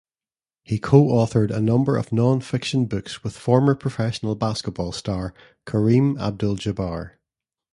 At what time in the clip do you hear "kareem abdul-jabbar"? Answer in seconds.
5.67-7.19